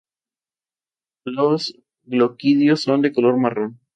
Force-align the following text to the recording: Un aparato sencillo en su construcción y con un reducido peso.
Un 1.27 1.35
aparato 1.37 1.59
sencillo 1.59 1.59
en 1.59 1.59
su 2.75 2.89
construcción 2.89 3.05
y 3.05 3.13
con 3.13 3.25
un 3.25 3.33
reducido 3.43 3.69
peso. 3.69 3.79